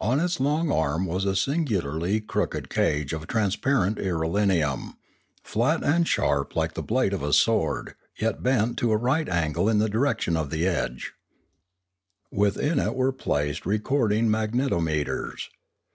[0.00, 4.94] On its long arm was a singularly crooked cage of transparent irelium,
[5.44, 9.68] flat and sharp like the blade of a sword yet bent into a right angle
[9.68, 11.12] in the direction of the edge.
[12.30, 15.50] Pioneering 479 Within it were placed recording magnetometers.